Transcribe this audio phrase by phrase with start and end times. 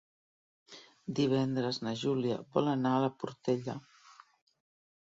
[1.19, 3.79] Divendres na Júlia vol anar a la Portella.